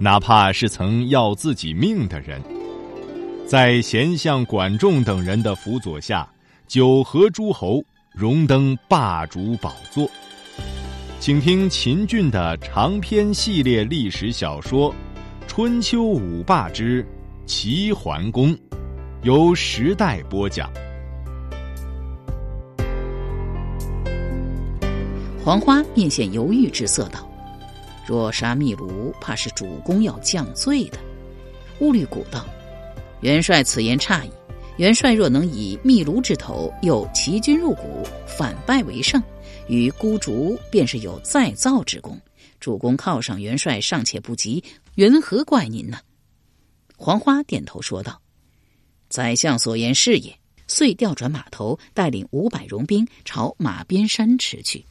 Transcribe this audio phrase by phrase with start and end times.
[0.00, 2.40] 哪怕是曾要自己命的人，
[3.44, 6.28] 在贤相管仲等人的辅佐下，
[6.68, 7.82] 九合诸侯，
[8.12, 10.08] 荣登霸主宝座。
[11.18, 14.92] 请听秦俊的长篇系列历史小说
[15.48, 17.04] 《春秋五霸之
[17.44, 18.54] 齐桓公》，
[19.22, 20.70] 由时代播讲。
[25.44, 27.27] 黄花面现犹豫之色道。
[28.08, 30.98] 若杀密卢，怕是主公要降罪的。
[31.80, 32.48] 乌律古道
[33.20, 34.30] ：“元帅此言差矣。
[34.78, 39.22] 元帅若能以密卢之头诱齐军入谷，反败为胜，
[39.68, 42.18] 与孤竹便是有再造之功。
[42.58, 45.98] 主公犒赏元帅尚且不及，缘何怪您呢？”
[46.96, 48.18] 黄花点头说道
[49.10, 50.34] ：“宰相所言是也。”
[50.66, 54.82] 遂调转马头，带领五百戎兵朝马边山驰去。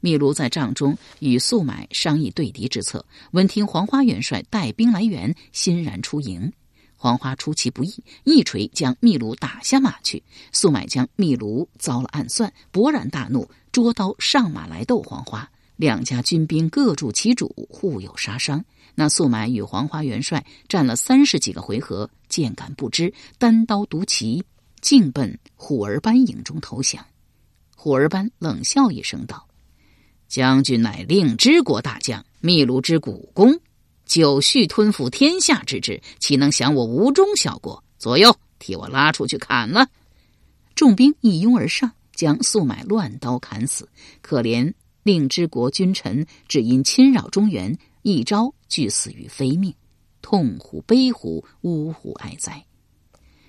[0.00, 6.52] 秘卢在帐中与素买商议对敌之策，闻听黄花元帅带兵来援，欣然出营。
[6.96, 10.22] 黄花出其不意，一锤将秘卢打下马去。
[10.52, 15.50] 素买将秘卢遭了暗算，勃然大怒，捉刀上马来斗黄花。
[15.76, 18.62] 两家军兵各助其主，互有杀伤。
[18.94, 24.44] 那素买与黄花元帅战了三十几个回合，渐感不支，单刀独骑，
[24.82, 27.02] 径奔虎儿班营中投降。
[27.76, 29.46] 虎儿班冷笑一声道。
[30.30, 33.58] 将军乃令之国大将，秘鲁之古公，
[34.06, 37.82] 久蓄吞服天下之志，岂能降我吴中小国？
[37.98, 39.88] 左右，替我拉出去砍了！
[40.76, 43.88] 众兵一拥而上，将素买乱刀砍死。
[44.22, 49.74] 可怜令之国君臣，只因侵扰中原，一朝俱死于非命，
[50.22, 52.64] 痛乎悲乎，呜呼哀哉！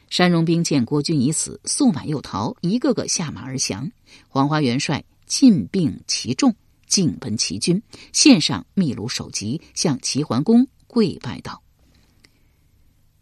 [0.09, 3.91] 山戎兵见国君已死，素买又逃，一个个下马而降。
[4.27, 6.55] 黄花元帅尽并其众。
[6.91, 7.81] 进奔齐军，
[8.11, 11.63] 献上秘鲁首级，向齐桓公跪拜道：“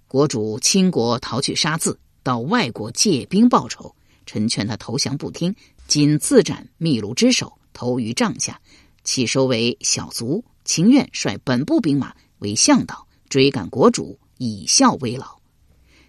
[0.10, 3.96] 国主倾国逃去杀字，到外国借兵报仇。
[4.26, 5.56] 臣劝他投降不听，
[5.88, 8.60] 仅自斩秘鲁之首，投于帐下，
[9.04, 15.38] 弃收为小卒，情愿率本部兵马为向导，追赶国主，以孝为老。”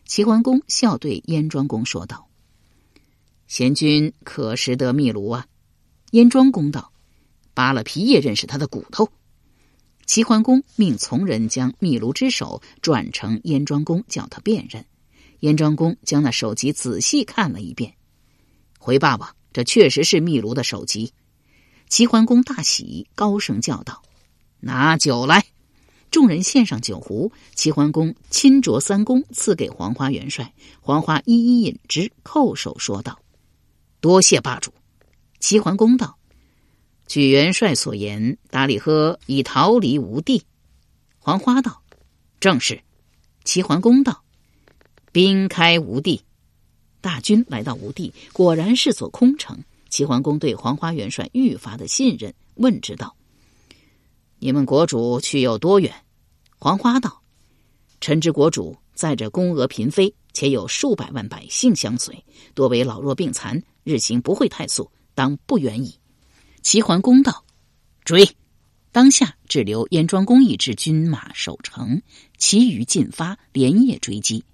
[0.09, 2.27] 齐桓公笑对燕庄公说道
[3.47, 5.47] ：“贤君可识得秘鲁啊？”
[6.13, 6.90] 燕庄公道。
[7.61, 9.07] 扒了皮也认识他的骨头。
[10.07, 14.83] 齐桓公命从人将秘卢之首转成燕庄公，叫他辨认。
[15.41, 17.93] 燕庄公将那首级仔细看了一遍，
[18.79, 21.13] 回爸爸，这确实是秘卢的首级。
[21.91, 24.01] 齐桓公大喜，高声叫道
[24.61, 25.45] ：“拿酒来！”
[26.11, 27.31] 众人献上酒壶。
[27.55, 30.55] 齐桓公亲酌三公，赐给黄花元帅。
[30.81, 33.21] 黄花一一饮之，叩首说道
[34.01, 34.73] ：“多谢霸主。”
[35.41, 36.17] 齐桓公道。
[37.11, 40.45] 据元帅所言，达里喝已逃离吴地。
[41.19, 41.83] 黄花道
[42.39, 42.81] ：“正是。”
[43.43, 44.23] 齐桓公道
[45.11, 46.23] ：“兵开吴地。”
[47.03, 49.59] 大军来到吴地，果然是座空城。
[49.89, 53.17] 齐桓公对黄花元帅愈发的信任，问之道
[54.39, 55.93] ：“你们国主去有多远？”
[56.61, 57.23] 黄花道
[58.01, 65.97] ：“臣之国主载着宫娥嫔妃，且有数百万百姓相随，多为老弱病残，日行不会太速，当不远矣。”
[66.63, 67.45] 齐桓公道
[68.05, 68.37] ：“追！”
[68.93, 72.03] 当下只留燕庄公一支军马守城，
[72.39, 74.45] 其余进发，连夜追击。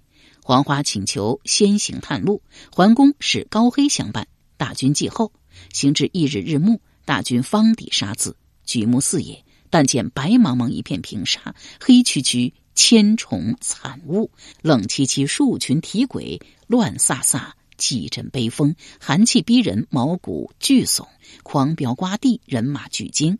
[0.43, 2.41] 黄花请求先行探路，
[2.71, 5.33] 桓公使高黑相伴，大军继后。
[5.73, 14.29] 行至翌日日暮，大军方抵沙子，举目四野，但见白茫茫一片平沙，黑黢黢，千重惨雾，
[14.61, 17.53] 冷凄凄，数群体鬼，乱飒飒。
[17.77, 21.07] 几阵悲风，寒气逼人，毛骨俱悚；
[21.43, 23.37] 狂飙刮地，人马俱惊。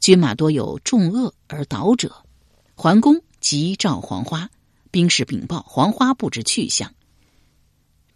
[0.00, 2.24] 军马多有重恶而倒者。
[2.74, 4.50] 桓公急召黄花，
[4.90, 6.94] 兵士禀报黄花不知去向。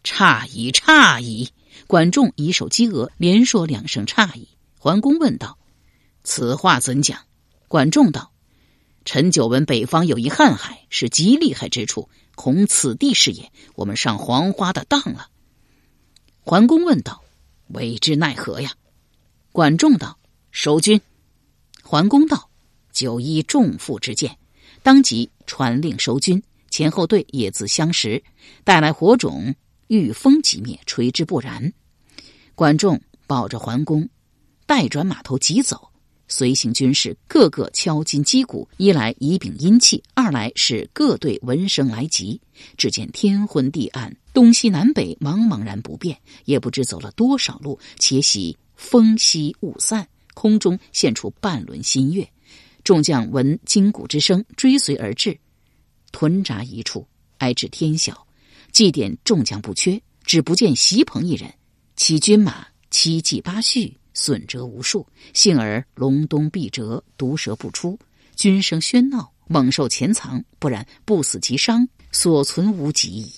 [0.05, 1.51] 诧异，诧异！
[1.87, 4.49] 管仲以手击额，连说两声诧异。
[4.79, 5.59] 桓公问道
[6.25, 7.21] ：“此话怎讲？”
[7.69, 8.33] 管仲道
[9.05, 13.51] ：“臣久闻北方有一瀚海，是极厉害之处，恐此地是也。
[13.75, 15.29] 我们上黄花的当了。”
[16.43, 17.23] 桓公问道
[17.69, 18.73] ：“为之奈何呀？”
[19.53, 20.19] 管仲道
[20.51, 21.01] ：“守军。”
[21.83, 22.49] 桓公道
[22.93, 24.37] ：“久依仲父之见，
[24.83, 28.23] 当即传令收军，前后队也自相识，
[28.65, 29.55] 带来火种，
[29.89, 31.73] 遇风即灭，垂之不燃。
[32.55, 34.09] 管仲抱着桓公，
[34.67, 35.89] 带转马头急走。
[36.27, 42.41] 随行军士个个敲金击鼓，一来以禀阴气，二来是各队闻声来急。
[42.77, 47.79] 只见天昏地暗，东西南北茫茫然不变，也不知走了多少路。
[47.99, 52.29] 且喜风息雾散，空中现出半轮新月。
[52.85, 55.39] 众将闻金鼓之声，追随而至，
[56.13, 57.07] 屯扎一处，
[57.39, 58.27] 挨至天晓。
[58.73, 61.53] 祭奠众将不缺，只不见席鹏一人。
[61.97, 63.97] 其军马七骑八序。
[64.13, 67.97] 损折无数，幸而隆冬必折，毒蛇不出。
[68.35, 73.33] 军声喧闹，猛兽潜藏，不然不死即伤，所存无几矣。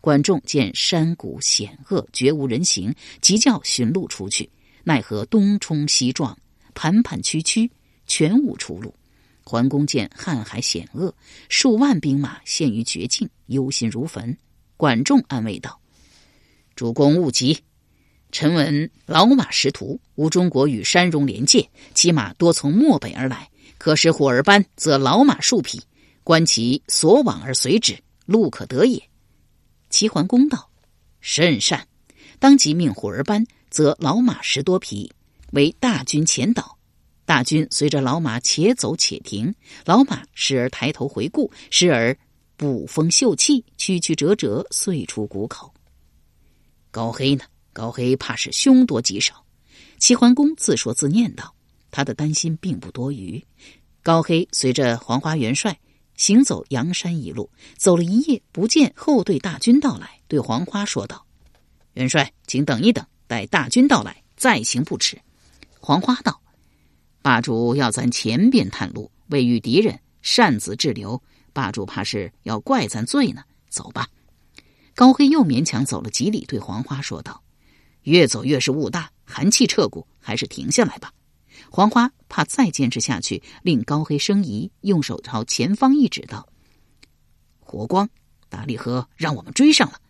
[0.00, 4.48] 管仲见山谷险恶，绝无人行，急叫寻路出去。
[4.84, 6.38] 奈何东冲西撞，
[6.74, 7.70] 盘盘曲曲，
[8.06, 8.94] 全无出路。
[9.42, 11.14] 桓公见瀚海险恶，
[11.48, 14.36] 数万兵马陷于绝境，忧心如焚。
[14.76, 15.80] 管仲安慰道
[16.76, 17.58] ：“主公勿急。”
[18.30, 23.48] 臣闻老马识途，吴中国与山戎连界，骑马多从漠北而来。
[23.78, 25.80] 可使虎儿班，则老马数匹，
[26.22, 29.02] 观其所往而随之，路可得也。
[29.90, 30.70] 齐桓公道
[31.20, 31.86] ：“甚善。”
[32.38, 35.12] 当即命虎儿班，则老马十多匹，
[35.52, 36.78] 为大军前导。
[37.24, 39.54] 大军随着老马且走且停，
[39.84, 42.16] 老马时而抬头回顾，时而
[42.56, 45.74] 捕风嗅气，曲曲折折，遂出谷口。
[46.90, 47.44] 高黑呢？
[47.72, 49.44] 高黑怕是凶多吉少，
[49.98, 51.54] 齐桓公自说自念道
[51.90, 53.44] ：“他的担心并不多余。”
[54.02, 55.78] 高黑随着黄花元帅
[56.18, 61.24] 行走阳山一路，走了一夜，不见后队大军到来，对黄花说道
[61.94, 65.16] ：“元帅，请等一等，待大军到来再行不迟。”
[65.80, 66.42] 黄花道
[67.22, 71.22] ：“霸主要咱前边探路，未遇敌人，擅自滞留，
[71.52, 73.44] 霸主怕是要怪咱罪呢。
[73.70, 74.08] 走吧。”
[74.96, 77.40] 高黑又勉强走了几里，对黄花说道。
[78.02, 81.12] 越走越是雾大，寒气彻骨，还是停下来吧。
[81.70, 86.48] 黄花怕再坚持下去，令高黑生疑，用手朝前方一指道
[87.60, 88.08] ：“火光，
[88.48, 90.00] 达利河让我们追上了，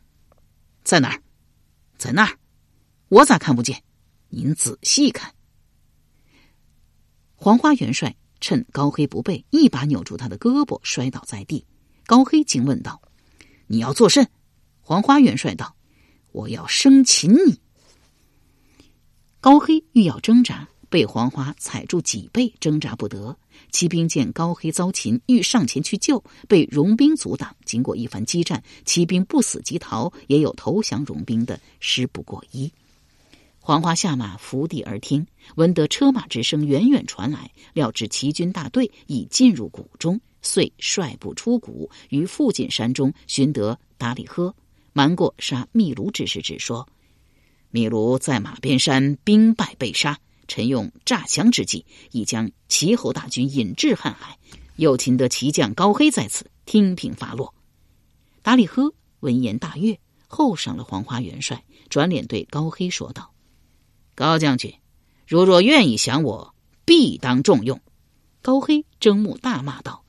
[0.84, 1.22] 在哪儿？
[1.96, 2.38] 在那儿，
[3.08, 3.82] 我咋看不见？
[4.28, 5.34] 您仔细看。”
[7.34, 11.66] 黄花元帅趁高黑不备，一把扭住他的胳膊，摔倒在地。
[12.06, 13.02] 高黑惊问道
[13.66, 14.28] ：“你要作甚？”
[14.80, 15.76] 黄花元帅道
[16.32, 17.60] ：“我要生擒你。”
[19.40, 23.36] 高黑欲要挣扎，被黄花踩住脊背，挣扎不得。
[23.70, 27.54] 骑兵见高黑遭擒，欲上前去救，被戎兵阻挡。
[27.64, 32.70] 经过一番激战，骑兵不死即逃，也有投降戎兵的，十不过一。
[33.60, 35.26] 黄花下马伏地而听，
[35.56, 44.54] 闻得车马之声远远传来，料知齐军大队已进入谷中，遂率部出谷，于附近山中寻得达里喝，
[44.94, 46.88] 瞒过杀秘卢之事，只说。
[47.70, 54.38] 米卢在马边山兵败被杀，臣用诈降之计，已将齐侯大军引至瀚海，
[54.76, 57.54] 又擒得齐将高黑在此，听凭发落。
[58.42, 63.32] 达里呵闻言大悦，厚赏了黄花元帅，转脸对高黑说道
[64.16, 64.74] ：“高将军，
[65.26, 66.54] 如若愿意降我，
[66.84, 67.80] 必当重用。”
[68.40, 70.04] 高黑睁目大骂道：“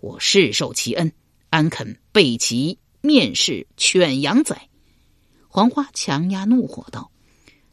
[0.00, 1.12] 我世受其恩，
[1.50, 4.68] 安肯背其面试犬羊哉？”
[5.48, 7.10] 黄花强压怒火道：“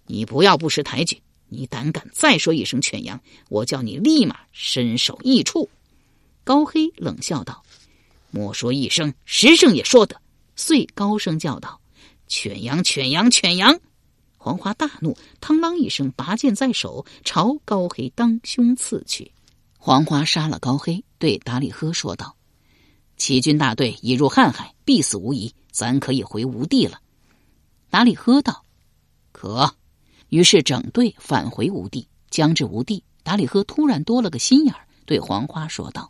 [0.05, 1.21] 你不要不识抬举！
[1.53, 5.69] 你胆敢再说一声犬羊，我叫你立马身首异处！”
[6.45, 7.61] 高黑冷笑道
[8.31, 10.21] ：“莫说一声，十声也说得。”
[10.55, 11.81] 遂高声叫道
[12.27, 13.79] ：“犬羊，犬羊，犬羊！”
[14.37, 19.31] 黄花大怒，嘡啷一声拔剑在手，朝高黑当胸刺去。
[19.77, 22.35] 黄花杀了高黑，对达里呵说道
[23.17, 26.99] ：“齐军大队已入瀚海，必死无疑，咱可以回吴地了。”
[27.91, 28.63] 达里喝道
[29.33, 29.75] ：“可。”
[30.31, 32.07] 于是整队返回吴地。
[32.31, 36.09] 将至吴地，达里赫突然多了个心眼儿，对黄花说道：“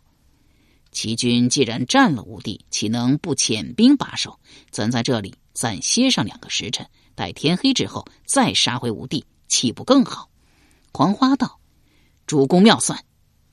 [0.92, 4.38] 齐军既然占了吴地，岂能不遣兵把守？
[4.70, 6.86] 咱在这里暂歇上两个时辰，
[7.16, 10.30] 待天黑之后再杀回吴地，岂不更好？”
[10.94, 11.58] 黄花道
[12.24, 13.04] ：“主公妙算。”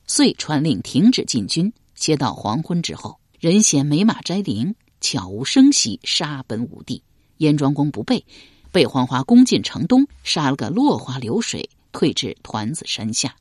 [0.06, 7.02] 遂传令停止进军，歇到黄昏之后，人衔美马摘绫，悄无声息杀奔吴地。
[7.38, 8.24] 燕庄公不备，
[8.72, 13.34] 被黄华攻进城东，杀了个落花流水，退至团子山下。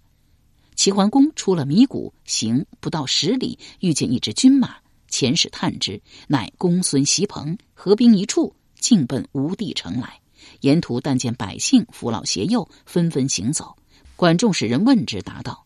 [0.75, 4.77] 齐桓公出了迷谷，行不到十里，遇见一支军马，
[5.09, 10.19] 前使探之，乃公孙袭鹏，合兵一处，径奔吴地城来。
[10.62, 13.75] 沿途但见百姓扶老携幼，纷纷行走。
[14.15, 15.65] 管仲使人问之，答道：“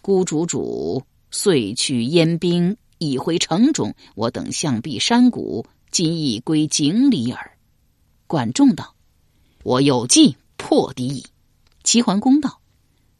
[0.00, 7.50] 孤主主遂去燕兵已回城中，我等向避山谷，今亦归井里耳。”
[8.30, 8.94] 管仲道
[9.64, 11.26] ：“我有计破敌矣。”
[11.82, 12.60] 齐桓公道：“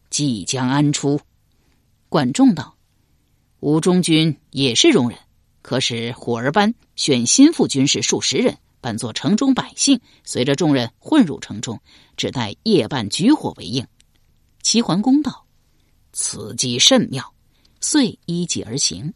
[0.08, 1.20] 计将安出？”
[2.08, 2.76] 管仲道
[3.58, 5.18] ：“吴中军也是戎人，
[5.62, 11.80] 可使虎儿班选心腹军士数十人，扮作城中百姓，随着众人混入城中，
[12.16, 13.84] 只待夜半举火为应。”
[14.62, 15.44] 齐桓公道
[16.14, 17.34] ：“此计甚妙。”
[17.82, 19.12] 遂依计而行。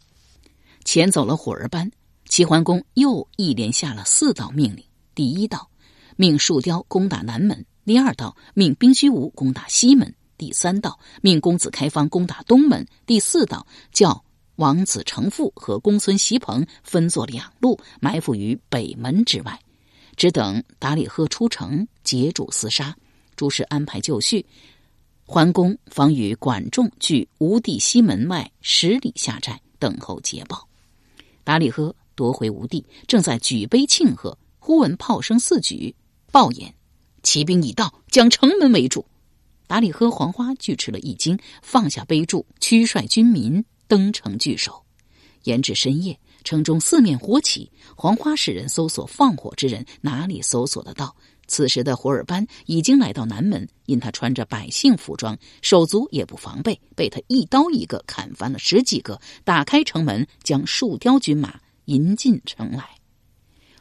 [0.84, 1.88] 遣走了虎儿班，
[2.28, 4.84] 齐桓公又一连下了四道命令：
[5.14, 5.70] 第一道，
[6.16, 14.24] 命树雕攻打南门；第二道，命兵虚无攻打西门；第三道，命公子开方攻打东门；第四道，叫
[14.56, 19.58] 王子成父和公孙袭鹏分作两路，埋伏于北门之外，
[20.16, 22.96] 只等达里赫出城截住厮杀。
[23.36, 24.46] 诸事安排就绪。
[25.26, 30.68] 桓公方与管仲据吴地西门外十里下寨，等候捷报。
[31.42, 35.94] 达里呵夺回吴地，正在举杯庆贺，忽闻炮声四举，
[36.34, 36.74] 报言
[37.22, 39.06] 骑兵已到，将城门围住。
[39.68, 44.84] 达里呵、黄花俱吃了一惊，放下杯箸，驱率军民登城据守。
[45.44, 51.14] 延至深夜，城中四面火起，黄花使人搜索放火之人，哪里搜索得到？
[51.46, 62.90] 此时的胡尔班已经来到南门，因他穿着百姓服装，手足也不防备，被他一刀一个砍翻了十几个，打开城门，将树雕军马迎进城来。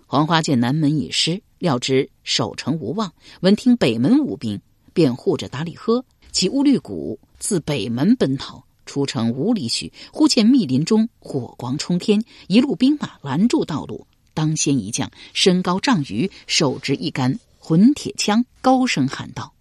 [0.05, 4.59] 黄花见南门已失，料知守城无望，闻听北门无兵，
[4.91, 14.05] 便护着达里呵及乌律古自北门奔逃，出城五里许，忽见密林中火光冲天，一路兵马拦住道路。
[14.33, 17.39] 当先一将身高丈余，手执一杆。
[17.59, 19.53] 混铁枪高声喊道：“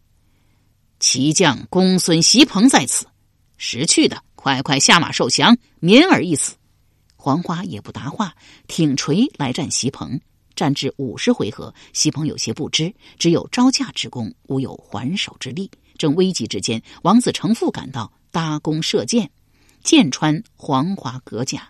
[0.98, 3.06] 骑将公孙袭鹏在此，
[3.58, 6.56] 识趣的快快下马受降，免尔一死。”
[7.14, 8.34] 黄花也不答话，
[8.66, 10.20] 挺锤来战袭鹏。
[10.54, 15.70] 战至五十回合，席鹏有些不知，只有招架之功，无有还手之力。
[15.98, 19.30] 正危急之间，王子成父赶到，搭弓射箭，
[19.82, 21.68] 箭穿黄花革甲。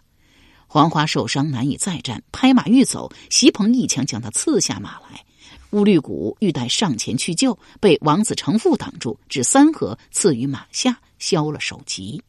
[0.66, 5.24] 黄花受伤难以再战，拍马欲走，席鹏一枪将他刺下马来。
[5.72, 12.22] 乌律古欲待上前去救，被王子成父挡住，至三合刺于马下，削了首级。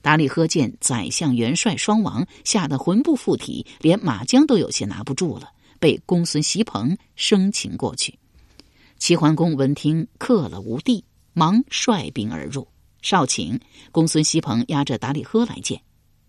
[0.00, 8.18] 达里呵见宰相元帅双亡，吓得魂不附体，连马缰都有些拿不住了，被公孙袭鹏生擒过去。
[8.98, 12.66] 齐桓公闻听克了吴地，忙率兵而入。
[13.00, 13.60] 少顷，
[13.92, 15.80] 公孙袭鹏押着达里呵来见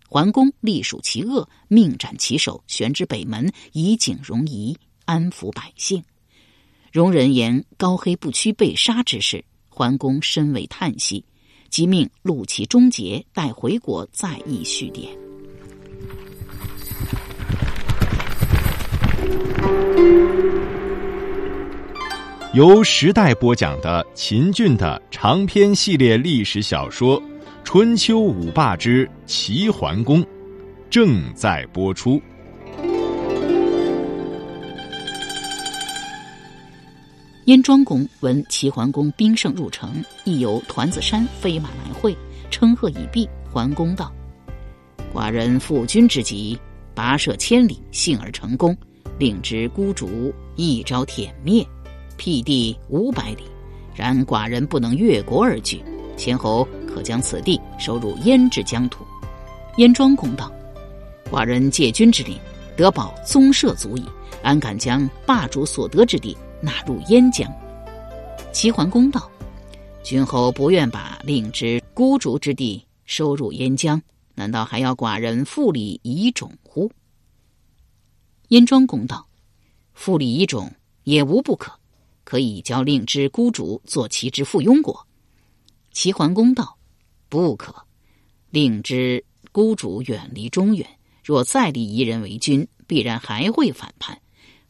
[0.08, 6.02] 桓公，隶属其恶，命斩其首，悬之北门，以警容夷，安抚百姓。
[6.92, 11.24] 容人言高黑不屈被杀之事，桓公深为叹息，
[11.70, 15.29] 即命录其终结，待回国再议续典。
[22.52, 27.22] 由时代播讲的秦俊的长篇系列历史小说
[27.62, 30.20] 《春秋五霸之齐桓公》，
[30.90, 32.20] 正在播出。
[37.44, 42.16] 燕庄公闻齐桓公兵胜入城，亦由团子山飞马来会，
[42.50, 43.28] 称贺已毕。
[43.48, 44.12] 桓公道
[45.14, 46.58] ：“寡人负君之急，
[46.96, 48.76] 跋涉千里，幸而成功，
[49.20, 51.64] 令之孤竹一朝殄灭，
[52.20, 53.44] 辟地五百里。
[53.94, 55.82] 然寡人不能越国而居，
[56.18, 59.02] 前侯可将此地收入燕之疆土。”
[59.78, 60.52] 燕庄公道
[61.32, 62.38] ：“寡人借君之令，
[62.76, 64.04] 得保宗社足矣，
[64.42, 67.50] 安敢将霸主所得之地？”纳入燕疆。
[68.52, 69.30] 齐桓公道
[70.04, 74.00] ：“君侯不愿把令之孤竹之地收入燕疆，
[74.34, 76.92] 难道还要寡人复礼以种乎？”
[78.48, 79.26] 燕庄公道
[79.94, 80.70] ：“复礼以种
[81.04, 81.72] 也无不可，
[82.30, 85.04] 可以教令之孤主做其之附庸国。”
[85.90, 86.78] 齐桓公道
[87.28, 87.74] ：“不可，
[88.50, 90.88] 令之孤主远离中原，
[91.24, 94.16] 若再立夷人为君，必然还会反叛。”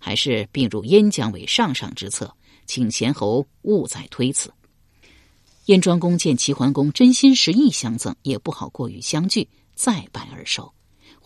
[0.02, 4.50] 还是并入燕疆为上上之策，请贤侯勿再推辞。
[5.66, 10.72] 燕庄公见齐桓公真心实意相赠，也不好过于相拒，再拜而收。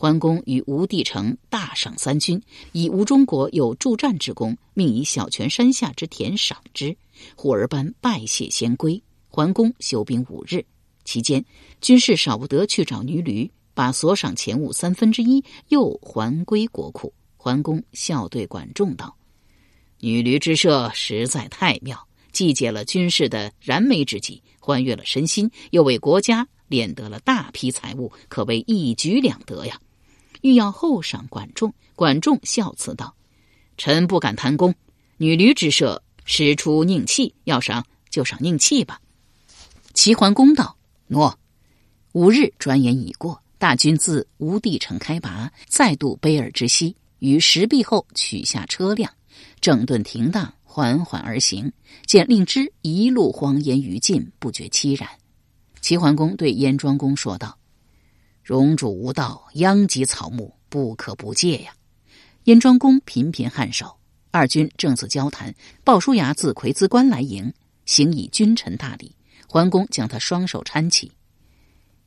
[0.05, 2.39] 桓公与吴地城大赏三军，
[2.73, 6.95] 以吴中国有助战之功，命以小泉山下之田赏之。
[7.35, 9.01] 虎儿班拜谢先归。
[9.29, 10.63] 桓公休兵五日，
[11.05, 11.43] 期间
[11.81, 17.11] 军士少不得去找女驴，把所赏钱物三分之一又还归国库。
[17.35, 19.17] 桓公笑对管仲道
[20.01, 29.79] ：“女驴之射实在太妙，既解了军士的燃眉之急，欢悦了身心，又为国家敛得了大批财物，可谓一举两得呀！”
[30.41, 31.73] 欲要后赏管仲。
[31.95, 33.15] 管仲笑辞道
[33.77, 34.75] ：“臣不敢贪功，
[35.17, 38.99] 女驴之射，使出宁气，要赏就赏宁气吧。”
[39.95, 40.75] 齐桓公道
[41.07, 41.39] ：“诺。”
[42.11, 49.11] 五日转眼已过，大军自吴地城开拔，再渡卑尔之西，于石壁后取下车辆，
[49.61, 51.71] 整顿停当，缓缓而行。
[52.05, 55.09] 见令之一路荒烟余尽，不觉凄然。
[55.79, 57.57] 齐桓公对燕庄公说道
[58.45, 61.73] ：“荣主无道，殃及草木，不可不戒呀。”
[62.45, 63.97] 燕庄公频频颔首。
[64.29, 67.51] 二军正自交谈，鲍叔牙自葵兹关来迎，
[67.85, 69.15] 行以君臣大礼。
[69.47, 71.11] 桓公将他双手搀起，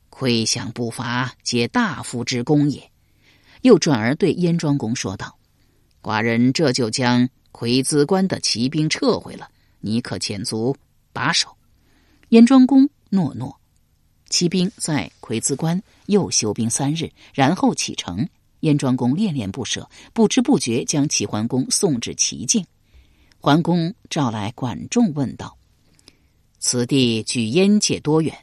[0.09, 2.89] 窥享不伐，皆大夫之功也。
[3.63, 5.37] 又转而对燕庄公说道
[6.01, 9.49] ：“寡人这就将葵兹关的骑兵撤回了，
[9.81, 10.77] 你可遣卒
[11.11, 11.57] 把守。”
[12.29, 13.58] 燕庄公诺诺。
[14.29, 18.27] 骑兵在葵兹关又休兵三日，然后启程。
[18.61, 22.65] 燕庄公恋恋不舍，不知不觉将齐桓公送至齐境。
[23.39, 25.57] 桓公召来管仲，问道
[26.59, 28.37] ：“此地距燕界多远？”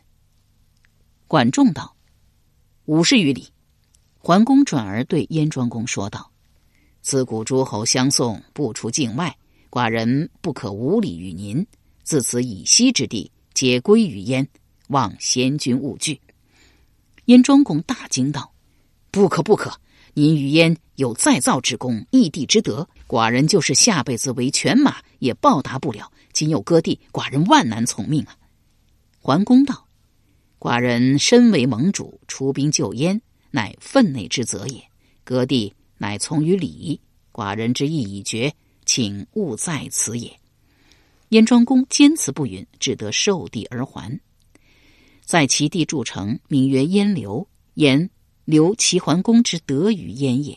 [1.29, 1.95] 管仲道
[2.87, 3.49] ：“五十余里。”
[4.19, 6.33] 桓公转而对燕庄公说道
[7.03, 9.37] ：“自古诸侯相送，不出境外，
[9.71, 11.67] 寡人不可无礼于您。
[12.03, 14.49] 自此以西之地，皆归于燕。”
[14.89, 16.21] 望贤君勿惧。
[17.27, 18.53] 燕庄公大惊道
[19.11, 19.81] ：“不可不可！
[20.15, 26.11] 您与燕有再造之功，异地之德，寡人就是下辈子为犬马也报答不了。
[26.33, 28.37] 今有割地，寡人万难从命啊！”
[29.21, 29.87] 桓公道
[30.59, 34.83] ：“寡人身为盟主，出兵救燕，乃分内之责也。
[35.25, 37.01] 割地乃从于礼，
[37.33, 40.39] 寡人之意已决，请勿在此也。”
[41.31, 44.19] 燕庄公坚持不允，只得受地而还。
[45.27, 47.47] 在其地筑城，名曰燕留。
[47.75, 48.09] 言
[48.47, 50.57] 留齐桓公之德于燕也。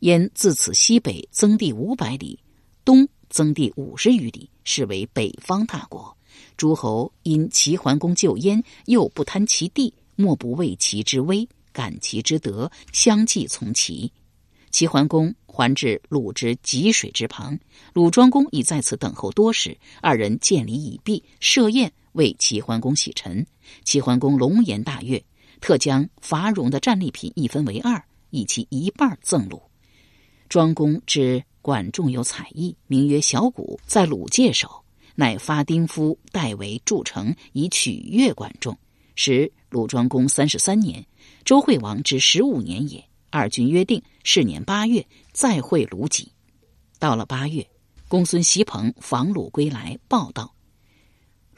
[0.00, 2.38] 燕自此西北增地五百里，
[2.84, 6.14] 东增地五十余里，是为北方大国。
[6.56, 14.12] 诸侯因齐桓公救燕，又不贪其地，莫不畏其之威，感其之德，相继从齐。
[14.70, 17.58] 齐桓公还至鲁之济水之旁，
[17.94, 19.78] 鲁庄公已在此等候多时。
[20.02, 21.92] 二人见礼已毕，设宴。
[22.18, 23.46] 为齐桓公洗尘，
[23.84, 25.24] 齐桓公龙颜大悦，
[25.60, 29.62] 特将伐戎的战利品一分为二，以其一半赠鲁。
[30.48, 34.68] 庄公知管仲有才艺，名曰小鼓，在鲁界守，
[35.14, 38.76] 乃发丁夫代为筑城，以取悦管仲。
[39.14, 41.06] 时鲁庄公三十三年，
[41.44, 43.02] 周惠王之十五年也。
[43.30, 46.32] 二君约定，是年八月再会鲁己。
[46.98, 47.64] 到了八月，
[48.08, 50.57] 公孙袭彭访鲁归来，报道。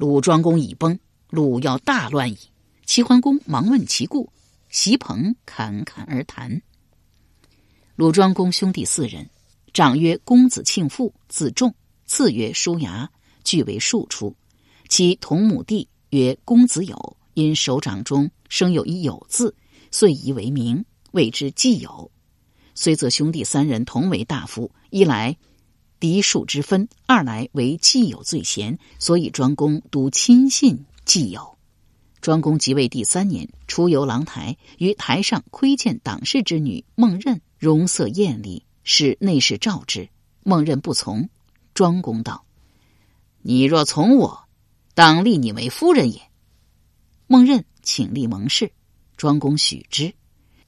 [0.01, 2.39] 鲁庄公已崩，鲁要大乱矣。
[2.87, 4.33] 齐桓公忙问其故，
[4.71, 6.63] 席鹏侃侃而谈。
[7.97, 9.29] 鲁庄公兄弟四人，
[9.75, 11.71] 长曰公子庆父，字仲；
[12.07, 13.11] 次曰叔牙，
[13.45, 14.35] 俱为庶出。
[14.89, 19.55] 其同母弟曰公子友，因手掌中生有一友字，
[19.91, 20.83] 遂以为名，
[21.13, 22.11] 谓之季友。
[22.75, 25.37] 虽则兄弟三人同为大夫，一来。
[26.01, 31.59] 嫡庶之分，二来为既有最贤，所以庄公独亲信既有。
[32.23, 40.09] 庄公即位第三年，出游郎台，于台上窥见党氏之女孟任，容色艳丽，使内侍召之。
[40.43, 41.29] 孟任不从。
[41.75, 42.45] 庄公道
[43.43, 44.45] ：“你若从我，
[44.95, 46.21] 当立你为夫人也。”
[47.27, 48.73] 孟任请立盟誓，
[49.17, 50.13] 庄公许之。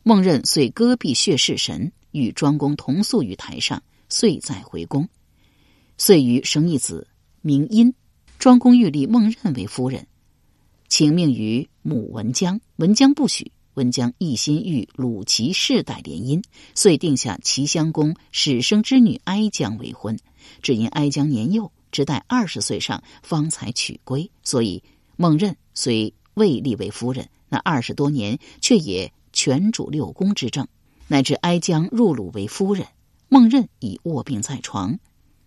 [0.02, 5.08] 孟任遂割臂血誓神，与庄公同宿于台上，遂再回宫。
[5.96, 7.06] 遂于生一子，
[7.40, 7.94] 名殷。
[8.38, 10.06] 庄公欲立孟任为夫人，
[10.88, 12.60] 请命于母文姜。
[12.76, 13.52] 文姜不许。
[13.74, 20.18] 文姜一心欲鲁齐世代联姻，遂定下齐襄公始生之女哀姜为婚。
[20.60, 24.82] 只因哀姜年幼，只待二十岁上方才娶归，所以
[25.16, 30.68] 孟任虽未立为夫人，那二十多年却也全主六宫之政，
[31.08, 32.86] 乃至哀姜入鲁为夫人，
[33.30, 34.98] 孟任已卧病在床。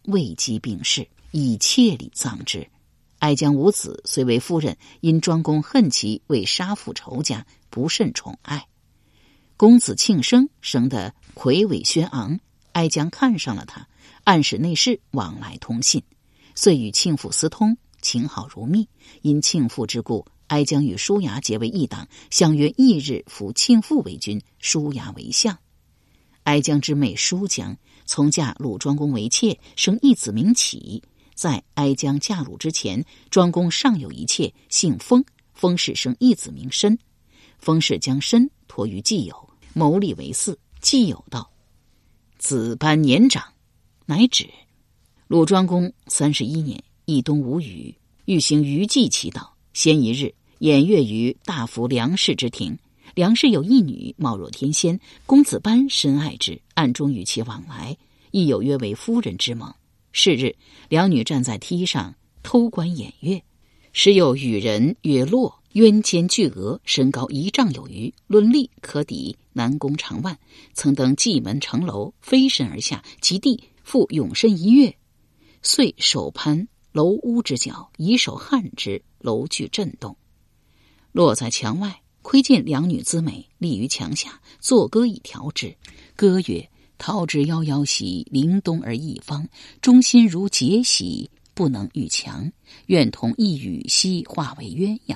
[0.08, 2.68] 未及病逝，以妾礼葬之。
[3.20, 8.68] 哀姜无子，虽为夫人，因庄公恨其为杀父仇家，不甚宠爱。
[9.58, 12.40] 公子庆生生得魁伟轩昂，
[12.74, 13.88] 哀姜看上了他，
[14.26, 16.04] 暗使内侍往来通信，
[16.54, 18.88] 遂与庆父私通，情好如蜜。
[19.22, 25.58] 因庆父之故，哀姜与叔牙结为一党，相约翌日扶庆父为君，叔牙为相。
[26.44, 27.78] 哀姜之妹叔姜。
[28.06, 31.02] 从嫁鲁庄公为妾，生一子名启。
[31.34, 35.24] 在哀姜嫁鲁之前，庄公尚有一妾，姓封。
[35.54, 36.98] 封氏生一子名申。
[37.60, 40.56] 封氏将申托于季友，谋立为嗣。
[40.82, 41.50] 季有道
[42.38, 43.44] ：“子班年长，
[44.06, 44.48] 乃止。”
[45.28, 49.48] 鲁庄公三十一年，一冬无雨，欲行余祭祈祷。
[49.74, 52.78] 先一日，偃月于大夫梁氏之庭。
[53.16, 57.98] 梁氏有一女，貌若天仙，公子班深爱之，暗中与其往来，
[58.32, 59.74] 亦有约为夫人之盟。
[60.12, 60.54] 是日，
[60.90, 63.42] 两女站在梯上偷观演乐，
[63.94, 70.38] 时有羽人曰落，渊肩巨额，身高一丈有余，论力可抵南宫长万。
[70.74, 74.94] 曾登蓟门城楼，飞身而下，及地复永身一跃。
[75.62, 80.18] 遂手攀楼屋之角，以手撼之，楼具震动。
[81.14, 85.78] 落在墙外，窥见两女姿美，立于墙下，作歌以调之。
[86.16, 89.48] 歌曰：“桃之夭夭兮，凌冬而一方。
[89.80, 92.52] 忠心如结兮，不能御强。
[92.88, 95.16] 愿同一羽兮，化为鸳鸯。”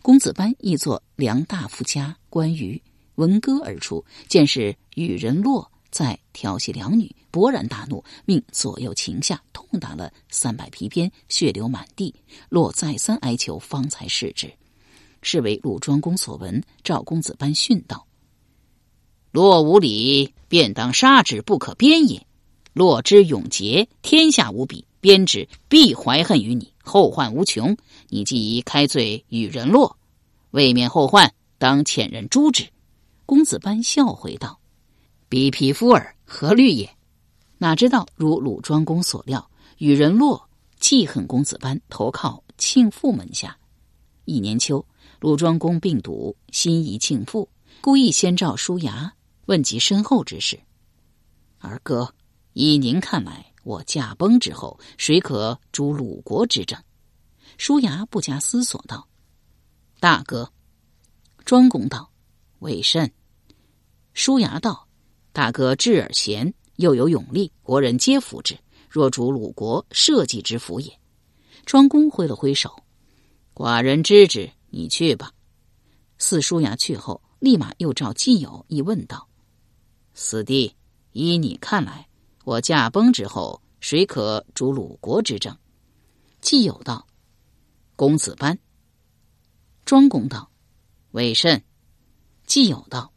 [0.00, 2.80] 公子班亦作梁大夫家关羽，
[3.16, 5.70] 闻歌而出，见是羽人洛。
[5.90, 12.14] 在调戏两女，勃然大怒，命左右擒下，痛打了三百皮鞭，血流满地。
[12.48, 14.50] 洛再三哀求，方才释之。
[15.22, 16.62] 是为鲁庄公所闻。
[16.84, 18.06] 赵公子班训道
[19.32, 22.26] ：“若无礼，便当杀之，不可鞭也。
[22.74, 27.76] 洛之勇节，天下无比，鞭之必怀恨于你，后患无穷。
[28.08, 29.96] 你既已开罪与人落，
[30.50, 32.68] 未免后患，当遣人诛之。”
[33.24, 34.58] 公子班笑回道。
[35.28, 36.90] 比匹夫尔，何虑也？
[37.56, 43.56] 哪知道如鲁庄公所料，与人落记恨公子班，投靠庆父门下。
[44.24, 44.84] 一年秋，
[45.22, 47.48] 鲁庄公病笃，心仪庆父，
[47.80, 49.14] 故意先召叔牙，
[49.46, 50.58] 问及身后之事。
[51.60, 52.12] 二哥，
[52.54, 56.76] 依您看来，我驾崩之后，谁可主鲁国之政？
[57.56, 59.06] 叔牙不加思索道
[60.00, 60.50] ：“大哥。”
[61.46, 62.10] 庄公道
[62.58, 63.08] ：“为甚？”
[64.14, 64.88] 叔牙道。
[65.32, 68.58] 大哥智而贤，又有勇力，国人皆服之。
[68.90, 70.92] 若主鲁国，社稷之福也。
[71.64, 72.82] 庄公挥了挥手，
[73.54, 75.32] 寡人知之，你去吧。
[76.18, 79.28] 四叔牙去后，立马又召季友，一问道
[80.14, 80.74] ：“四弟，
[81.12, 82.08] 依你看来，
[82.44, 85.56] 我驾崩之后，谁可主鲁国之政？”
[86.40, 87.06] 季友道
[87.96, 88.58] ：“公子班。”
[89.84, 90.50] 庄公道
[91.12, 91.62] ：“为甚？”
[92.46, 93.12] 季友道。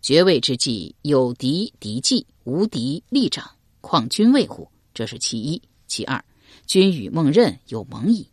[0.00, 3.50] 爵位之际，有敌敌计，无敌立长，
[3.82, 4.66] 况君位乎？
[4.94, 5.60] 这是其一。
[5.86, 6.24] 其二，
[6.66, 8.26] 君与孟任有盟矣。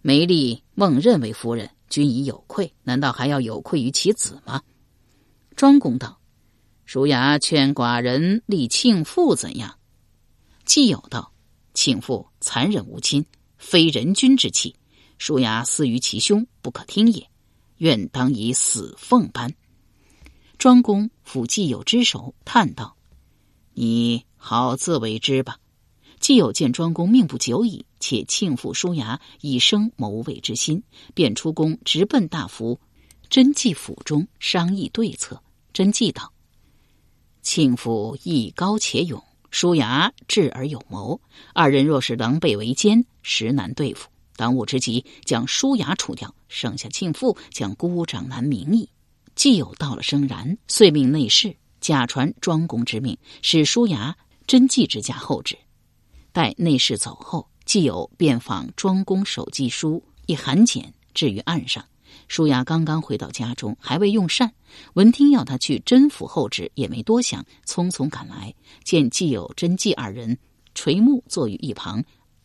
[0.00, 4.62] 梅丽孟任为夫人，君已有愧，难道还要有愧于其子吗？
[5.56, 6.20] 庄公道
[6.86, 9.78] ：“叔牙劝寡人立庆父怎样？”
[10.64, 11.32] 季友道
[11.74, 13.26] ：“庆父残忍无亲，
[13.58, 14.76] 非人君之器。
[15.18, 17.28] 叔牙私于其兄，不可听也。
[17.78, 19.52] 愿当以死奉班。”
[20.58, 22.96] 庄公抚季友之手，叹道
[23.74, 25.58] ：“你好自为之吧。”
[26.20, 30.82] 既有见庄公命不久矣，且庆父叔牙以生谋位之心，
[31.14, 32.78] 便出宫直奔大夫
[33.30, 35.42] 真纪府中商议对策。
[35.72, 36.32] 真纪道
[37.42, 41.20] ：“庆父艺高且勇，叔牙智而有谋，
[41.54, 44.08] 二人若是狼狈为奸，实难对付。
[44.34, 48.88] 当务之急，将叔牙除掉，剩下庆父将孤掌难鸣矣。”
[49.36, 54.16] 既有到了声然，遂命内侍假传庄公之命，使叔牙
[54.48, 55.56] 真纪之家后旨。
[56.38, 61.84] 待内侍走后，既有便访庄公手记书一函简置于案上。
[62.28, 64.52] 舒雅刚刚回到家中，还未用膳，
[64.94, 70.38] 闻听要他去甄府候旨，也没多想，匆匆赶来，见既有真纪二人
[70.76, 72.04] 垂目坐于一旁，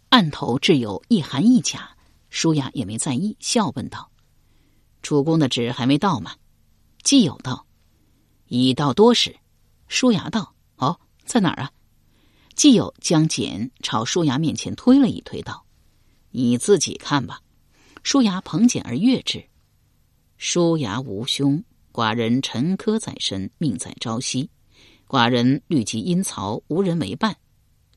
[0.09, 1.91] 案头置有一函一甲。
[2.31, 4.09] 舒雅也没在意，笑问道
[5.03, 6.33] ：“主公的旨还没到吗？”
[7.03, 7.67] 既有道
[8.49, 9.35] ：“已到多时。”
[9.87, 11.69] 舒雅道：“哦，在哪儿啊？”
[12.55, 15.65] 既有将简朝舒牙面前推了一推，道
[16.31, 17.41] ：“你自己看吧。”
[18.03, 19.43] 舒牙捧简而阅之。
[20.37, 24.49] 舒牙无兄，寡人沉疴在身，命在朝夕。
[25.07, 27.37] 寡人虑及阴曹，无人为伴，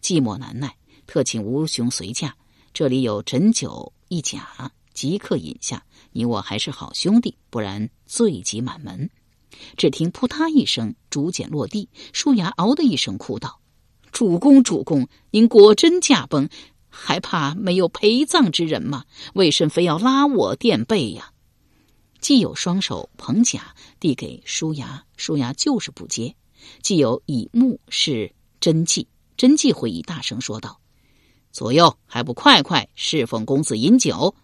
[0.00, 2.36] 寂寞难耐，特请吴兄随驾。
[2.72, 5.84] 这里有诊酒一甲，即刻饮下。
[6.12, 9.10] 你我还是好兄弟，不然罪及满门。
[9.76, 13.60] 只听扑嗒一声，竹简落地，舒牙嗷的一声哭道
[14.16, 16.48] ：“主公，主公，您果真驾崩，
[16.88, 19.04] 还怕没有陪葬之人吗？
[19.34, 21.32] 为甚非要拉我垫背呀？”
[22.18, 26.34] 既有双手捧甲递给舒牙，舒牙就是不接。
[26.80, 30.80] 既有以目视真迹，真迹会议大声说道
[31.52, 34.34] ：“左右还不快快侍奉公子饮酒！”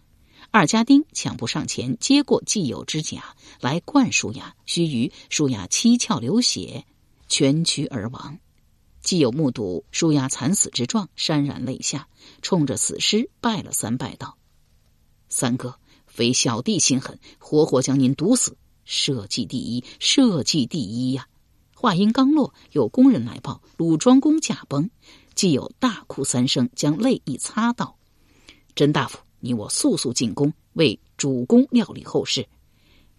[0.53, 6.85] 二家丁抢步上前，接过既有之甲来灌舒雅，须臾，舒雅七窍流血，
[7.27, 8.37] 全躯而亡。
[9.03, 12.07] 既有目睹舒雅惨死之状，潸然泪下，
[12.41, 14.37] 冲着死尸拜了三拜，道
[15.29, 18.57] ：“三哥，非小弟心狠，活活将您毒死。
[18.85, 21.27] 社稷第一，社稷第一呀！”
[21.75, 24.89] 话音刚落，有工人来报鲁庄公驾崩，
[25.35, 27.97] 既有大哭三声，将泪一擦，道
[28.73, 32.47] ：“甄大夫。”你我速速进宫，为主公料理后事。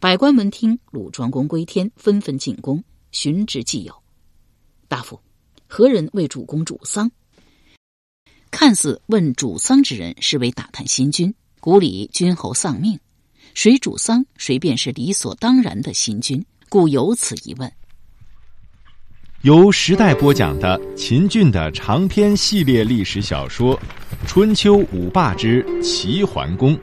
[0.00, 3.62] 百官闻听，鲁庄公归天，纷纷进宫寻之。
[3.62, 3.94] 既有
[4.88, 5.20] 大夫，
[5.76, 7.10] 何人为主公主丧？
[8.52, 11.34] 看似问主丧之人，是为打探新君。
[11.58, 12.96] 古里君侯丧命，
[13.54, 17.72] 谁主丧，谁便是理所当然的新君，故有此一问。
[19.42, 23.76] 由时代播讲的秦俊的长篇系列历史小说
[24.28, 26.76] 《春秋五霸之齐桓公》，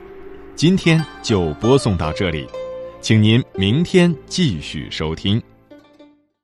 [0.54, 2.46] 今天就播送到这里，
[3.00, 5.42] 请您明天继续收听。